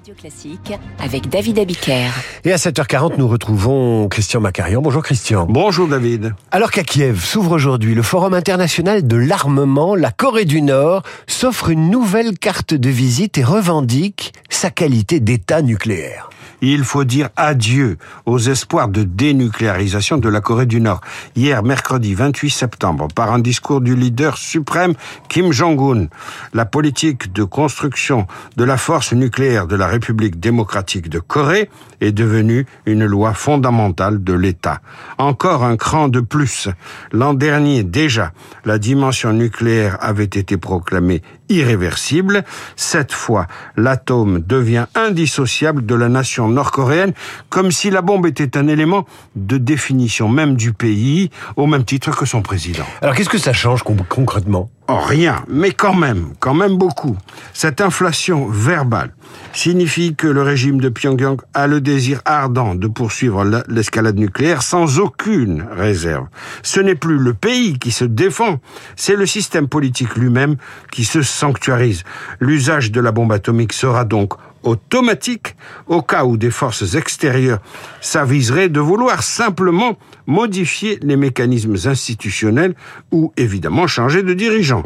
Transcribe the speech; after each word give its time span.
Radio 0.00 0.14
Classique 0.14 0.72
avec 0.98 1.28
David 1.28 1.58
Abiker. 1.58 2.10
Et 2.44 2.52
à 2.54 2.56
7h40, 2.56 3.18
nous 3.18 3.28
retrouvons 3.28 4.08
Christian 4.08 4.40
Macarian. 4.40 4.80
Bonjour 4.80 5.02
Christian. 5.02 5.44
Bonjour 5.46 5.88
David. 5.88 6.32
Alors 6.52 6.70
qu'à 6.70 6.84
Kiev 6.84 7.22
s'ouvre 7.22 7.52
aujourd'hui 7.52 7.94
le 7.94 8.00
Forum 8.00 8.32
international 8.32 9.06
de 9.06 9.16
l'armement, 9.16 9.94
la 9.94 10.10
Corée 10.10 10.46
du 10.46 10.62
Nord 10.62 11.02
s'offre 11.26 11.68
une 11.68 11.90
nouvelle 11.90 12.38
carte 12.38 12.72
de 12.72 12.88
visite 12.88 13.36
et 13.36 13.44
revendique 13.44 14.32
sa 14.48 14.70
qualité 14.70 15.20
d'État 15.20 15.60
nucléaire 15.60 16.30
il 16.60 16.84
faut 16.84 17.04
dire 17.04 17.28
adieu 17.36 17.96
aux 18.26 18.38
espoirs 18.38 18.88
de 18.88 19.02
dénucléarisation 19.02 20.18
de 20.18 20.28
la 20.28 20.40
Corée 20.40 20.66
du 20.66 20.80
Nord. 20.80 21.00
Hier, 21.36 21.62
mercredi 21.62 22.14
28 22.14 22.50
septembre, 22.50 23.08
par 23.14 23.32
un 23.32 23.38
discours 23.38 23.80
du 23.80 23.96
leader 23.96 24.36
suprême 24.36 24.94
Kim 25.28 25.52
Jong-un, 25.52 26.08
la 26.52 26.64
politique 26.64 27.32
de 27.32 27.44
construction 27.44 28.26
de 28.56 28.64
la 28.64 28.76
force 28.76 29.12
nucléaire 29.12 29.66
de 29.66 29.76
la 29.76 29.86
République 29.90 30.40
démocratique 30.40 31.08
de 31.08 31.18
Corée 31.18 31.68
est 32.00 32.12
devenue 32.12 32.66
une 32.86 33.04
loi 33.04 33.34
fondamentale 33.34 34.24
de 34.24 34.32
l'État. 34.32 34.80
Encore 35.18 35.64
un 35.64 35.76
cran 35.76 36.08
de 36.08 36.20
plus. 36.20 36.68
L'an 37.12 37.34
dernier, 37.34 37.82
déjà, 37.82 38.32
la 38.64 38.78
dimension 38.78 39.32
nucléaire 39.32 39.98
avait 40.00 40.24
été 40.24 40.56
proclamée 40.56 41.22
irréversible. 41.50 42.44
Cette 42.76 43.12
fois, 43.12 43.46
l'atome 43.76 44.40
devient 44.40 44.86
indissociable 44.94 45.84
de 45.84 45.94
la 45.94 46.08
nation 46.08 46.48
nord-coréenne, 46.48 47.12
comme 47.50 47.70
si 47.70 47.90
la 47.90 48.02
bombe 48.02 48.26
était 48.26 48.56
un 48.56 48.68
élément 48.68 49.04
de 49.36 49.58
définition 49.58 50.28
même 50.28 50.56
du 50.56 50.72
pays, 50.72 51.30
au 51.56 51.66
même 51.66 51.84
titre 51.84 52.16
que 52.16 52.24
son 52.24 52.42
président. 52.42 52.86
Alors 53.02 53.14
qu'est-ce 53.14 53.28
que 53.28 53.38
ça 53.38 53.52
change 53.52 53.82
concrètement? 53.82 54.70
Rien, 54.98 55.44
mais 55.48 55.70
quand 55.70 55.94
même, 55.94 56.32
quand 56.40 56.54
même 56.54 56.76
beaucoup. 56.76 57.16
Cette 57.52 57.80
inflation 57.80 58.48
verbale 58.48 59.12
signifie 59.52 60.14
que 60.16 60.26
le 60.26 60.42
régime 60.42 60.80
de 60.80 60.88
Pyongyang 60.88 61.40
a 61.54 61.66
le 61.66 61.80
désir 61.80 62.20
ardent 62.24 62.74
de 62.74 62.88
poursuivre 62.88 63.44
l'escalade 63.68 64.18
nucléaire 64.18 64.62
sans 64.62 64.98
aucune 64.98 65.64
réserve. 65.70 66.26
Ce 66.62 66.80
n'est 66.80 66.94
plus 66.94 67.18
le 67.18 67.34
pays 67.34 67.78
qui 67.78 67.92
se 67.92 68.04
défend, 68.04 68.60
c'est 68.96 69.16
le 69.16 69.26
système 69.26 69.68
politique 69.68 70.16
lui-même 70.16 70.56
qui 70.90 71.04
se 71.04 71.22
sanctuarise. 71.22 72.02
L'usage 72.40 72.90
de 72.90 73.00
la 73.00 73.12
bombe 73.12 73.32
atomique 73.32 73.72
sera 73.72 74.04
donc 74.04 74.34
automatique 74.62 75.56
au 75.86 76.02
cas 76.02 76.24
où 76.24 76.36
des 76.36 76.50
forces 76.50 76.94
extérieures 76.94 77.60
s'aviseraient 78.00 78.68
de 78.68 78.80
vouloir 78.80 79.22
simplement 79.22 79.96
modifier 80.26 80.98
les 81.02 81.16
mécanismes 81.16 81.76
institutionnels 81.84 82.74
ou 83.10 83.32
évidemment 83.36 83.86
changer 83.86 84.22
de 84.22 84.34
dirigeant. 84.34 84.82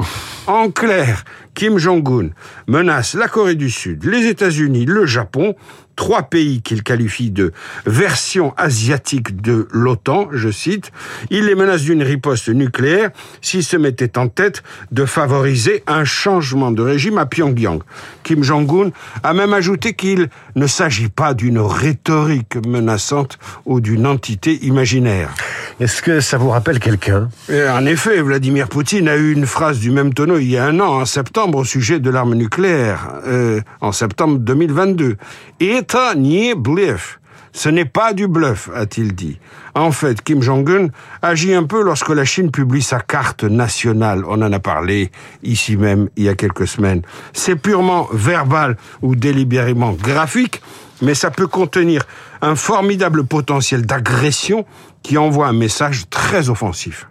En 0.47 0.71
clair, 0.71 1.25
Kim 1.55 1.79
Jong-un 1.79 2.31
menace 2.67 3.15
la 3.15 3.29
Corée 3.29 3.55
du 3.55 3.71
Sud, 3.71 4.05
les 4.05 4.27
États-Unis, 4.27 4.87
le 4.87 5.07
Japon 5.07 5.55
trois 5.97 6.23
pays 6.25 6.61
qu'il 6.63 6.83
qualifie 6.83 7.31
de 7.31 7.53
version 7.87 8.53
asiatique 8.57 9.41
de 9.41 9.69
l'OTAN, 9.73 10.29
je 10.33 10.51
cite, 10.51 10.91
il 11.31 11.47
les 11.47 11.55
menace 11.55 11.83
d'une 11.83 12.03
riposte 12.03 12.49
nucléaire 12.49 13.11
s'ils 13.41 13.65
se 13.65 13.77
mettaient 13.77 14.19
en 14.19 14.29
tête 14.29 14.63
de 14.91 15.05
favoriser 15.05 15.83
un 15.87 16.05
changement 16.05 16.71
de 16.71 16.83
régime 16.83 17.19
à 17.19 17.27
Pyongyang. 17.27 17.83
Kim 18.23 18.43
Jong-un 18.43 18.91
a 19.23 19.35
même 19.35 19.53
ajouté 19.53 19.95
qu'il 19.95 20.31
ne 20.57 20.67
s'agit 20.67 21.09
pas 21.09 21.35
d'une 21.35 21.59
rhétorique 21.59 22.57
menaçante 22.67 23.39
ou 23.65 23.81
d'une 23.81 24.07
entité 24.07 24.65
imaginaire. 24.65 25.33
Est-ce 25.81 26.03
que 26.03 26.21
ça 26.21 26.39
vous 26.39 26.51
rappelle 26.51 26.79
quelqu'un? 26.79 27.29
En 27.51 27.87
effet, 27.87 28.21
Vladimir 28.23 28.69
Poutine 28.69 29.09
a 29.09 29.17
eu 29.17 29.33
une 29.33 29.47
phrase 29.47 29.79
du 29.79 29.91
même 29.91 30.15
tonneau 30.15 30.39
il 30.39 30.51
y 30.51 30.57
a 30.57 30.65
un 30.65 30.81
an, 30.81 31.01
en 31.01 31.05
septembre, 31.05 31.44
au 31.53 31.65
sujet 31.65 32.01
de 32.01 32.11
l'arme 32.11 32.35
nucléaire, 32.35 33.21
euh, 33.27 33.61
en 33.81 33.93
septembre 33.93 34.39
2022. 34.39 35.17
Et 35.61 35.81
ni 36.17 36.55
bluff. 36.55 37.21
Ce 37.53 37.69
n'est 37.69 37.85
pas 37.85 38.13
du 38.15 38.27
bluff, 38.27 38.69
a-t-il 38.75 39.15
dit. 39.15 39.39
En 39.77 39.93
fait, 39.93 40.21
Kim 40.23 40.43
Jong-un 40.43 40.89
agit 41.23 41.55
un 41.55 41.63
peu 41.63 41.83
lorsque 41.85 42.09
la 42.09 42.25
Chine 42.25 42.51
publie 42.51 42.83
sa 42.83 42.99
carte 42.99 43.45
nationale. 43.45 44.25
On 44.27 44.43
en 44.43 44.53
a 44.53 44.59
parlé 44.59 45.13
ici 45.45 45.77
même 45.77 46.09
il 46.17 46.25
y 46.25 46.29
a 46.29 46.35
quelques 46.35 46.67
semaines. 46.67 47.03
C'est 47.33 47.55
purement 47.55 48.09
verbal 48.13 48.77
ou 49.03 49.15
délibérément 49.15 49.93
graphique, 49.93 50.63
mais 51.01 51.15
ça 51.15 51.31
peut 51.31 51.47
contenir 51.47 52.03
un 52.43 52.57
formidable 52.57 53.25
potentiel 53.25 53.87
d'agression 53.87 54.67
qui 55.05 55.17
envoie 55.17 55.47
un 55.47 55.53
message 55.53 56.11
très 56.11 56.49
offensif. 56.49 57.07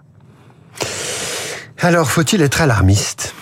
Alors, 1.80 2.10
faut-il 2.10 2.42
être 2.42 2.62
alarmiste? 2.62 3.34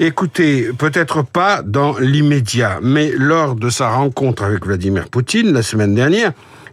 Écoutez, 0.00 0.68
peut-être 0.78 1.22
pas 1.22 1.60
dans 1.62 1.98
l'immédiat, 1.98 2.78
mais 2.80 3.10
lors 3.16 3.56
de 3.56 3.68
sa 3.68 3.90
rencontre 3.90 4.44
avec 4.44 4.64
Vladimir 4.64 5.08
Poutine 5.08 5.52
la 5.52 5.62
semaine 5.62 5.92
dernière, 5.92 6.30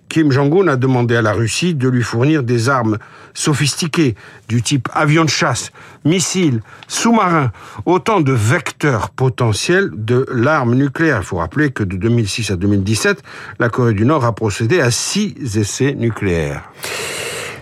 Kim 0.10 0.32
Jong-un 0.32 0.68
a 0.68 0.76
demandé 0.76 1.16
à 1.16 1.24
la 1.24 1.34
Russie 1.34 1.74
de 1.74 1.90
lui 1.90 2.04
fournir 2.04 2.44
des 2.44 2.70
armes 2.70 3.00
sophistiquées 3.34 4.14
du 4.48 4.62
type 4.62 4.90
avion 4.94 5.26
de 5.26 5.30
chasse, 5.30 5.72
missiles, 6.06 6.62
sous-marins, 6.88 7.52
autant 7.88 8.22
de 8.22 8.32
vecteurs 8.32 9.10
potentiels 9.10 9.90
de 9.92 10.28
l'arme 10.32 10.76
nucléaire. 10.76 11.22
Il 11.22 11.26
faut 11.26 11.38
rappeler 11.38 11.72
que 11.72 11.84
de 11.84 11.98
2006 11.98 12.52
à 12.52 12.58
2017, 12.58 13.24
la 13.58 13.70
Corée 13.70 13.96
du 13.96 14.06
Nord 14.06 14.24
a 14.24 14.36
procédé 14.36 14.82
à 14.82 14.92
six 14.92 15.34
essais 15.58 15.96
nucléaires. 15.96 16.70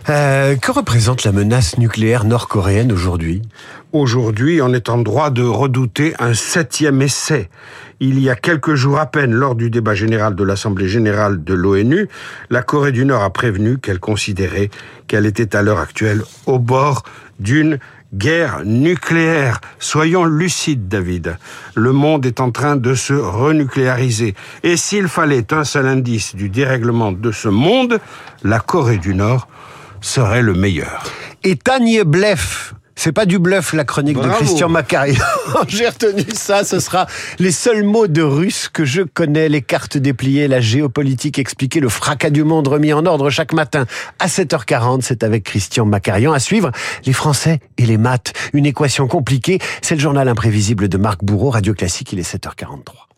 Euh, 0.09 0.57
que 0.57 0.71
représente 0.71 1.23
la 1.23 1.31
menace 1.31 1.77
nucléaire 1.77 2.25
nord-coréenne 2.25 2.91
aujourd'hui? 2.91 3.41
Aujourd'hui, 3.93 4.59
on 4.59 4.73
est 4.73 4.89
en 4.89 4.97
droit 4.97 5.29
de 5.29 5.43
redouter 5.43 6.15
un 6.17 6.33
septième 6.33 6.99
essai. 7.03 7.51
Il 7.99 8.19
y 8.19 8.27
a 8.27 8.35
quelques 8.35 8.73
jours 8.73 8.97
à 8.97 9.05
peine, 9.05 9.31
lors 9.31 9.53
du 9.53 9.69
débat 9.69 9.93
général 9.93 10.33
de 10.33 10.43
l'Assemblée 10.43 10.87
générale 10.87 11.43
de 11.43 11.53
l'ONU, 11.53 12.09
la 12.49 12.63
Corée 12.63 12.91
du 12.91 13.05
Nord 13.05 13.21
a 13.21 13.29
prévenu 13.29 13.77
qu'elle 13.77 13.99
considérait 13.99 14.71
qu'elle 15.05 15.27
était 15.27 15.55
à 15.55 15.61
l'heure 15.61 15.77
actuelle 15.77 16.23
au 16.47 16.57
bord 16.57 17.03
d'une 17.39 17.77
guerre 18.15 18.61
nucléaire. 18.65 19.61
Soyons 19.77 20.25
lucides, 20.25 20.87
David. 20.87 21.37
Le 21.75 21.91
monde 21.91 22.25
est 22.25 22.39
en 22.39 22.49
train 22.49 22.75
de 22.75 22.95
se 22.95 23.13
renucléariser. 23.13 24.33
Et 24.63 24.75
s'il 24.75 25.07
fallait 25.07 25.53
un 25.53 25.63
seul 25.63 25.85
indice 25.85 26.35
du 26.35 26.49
dérèglement 26.49 27.11
de 27.11 27.31
ce 27.31 27.47
monde, 27.47 27.99
la 28.43 28.59
Corée 28.59 28.97
du 28.97 29.13
Nord 29.13 29.47
serait 30.01 30.41
le 30.41 30.55
meilleur. 30.55 31.03
Et 31.43 31.57
Tanye 31.57 32.03
Blef, 32.03 32.73
c'est 32.95 33.11
pas 33.11 33.25
du 33.25 33.39
bluff, 33.39 33.73
la 33.73 33.83
chronique 33.83 34.19
de 34.19 34.29
Christian 34.29 34.69
Macari. 34.69 35.17
J'ai 35.67 35.87
retenu 35.87 36.25
ça. 36.33 36.63
Ce 36.63 36.79
sera 36.79 37.07
les 37.39 37.51
seuls 37.51 37.83
mots 37.83 38.07
de 38.07 38.21
russe 38.21 38.69
que 38.71 38.85
je 38.85 39.01
connais. 39.01 39.49
Les 39.49 39.61
cartes 39.61 39.97
dépliées, 39.97 40.47
la 40.47 40.61
géopolitique 40.61 41.39
expliquée, 41.39 41.79
le 41.79 41.89
fracas 41.89 42.29
du 42.29 42.43
monde 42.43 42.67
remis 42.67 42.93
en 42.93 43.05
ordre 43.05 43.29
chaque 43.29 43.53
matin 43.53 43.85
à 44.19 44.27
7h40. 44.27 45.01
C'est 45.01 45.23
avec 45.23 45.43
Christian 45.43 45.85
Macarian. 45.85 46.33
À 46.33 46.39
suivre, 46.39 46.71
les 47.05 47.13
Français 47.13 47.59
et 47.77 47.85
les 47.85 47.97
maths. 47.97 48.33
Une 48.53 48.65
équation 48.65 49.07
compliquée. 49.07 49.59
C'est 49.81 49.95
le 49.95 50.01
journal 50.01 50.27
imprévisible 50.27 50.87
de 50.87 50.97
Marc 50.97 51.23
Bourreau, 51.23 51.49
Radio 51.49 51.73
Classique. 51.73 52.13
Il 52.13 52.19
est 52.19 52.35
7h43. 52.35 53.12